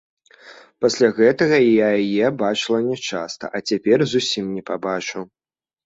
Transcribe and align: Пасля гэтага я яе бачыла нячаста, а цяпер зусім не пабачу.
Пасля 0.85 1.09
гэтага 1.19 1.59
я 1.87 1.91
яе 2.03 2.33
бачыла 2.41 2.79
нячаста, 2.89 3.55
а 3.55 3.65
цяпер 3.71 3.99
зусім 4.17 4.45
не 4.59 4.63
пабачу. 4.75 5.19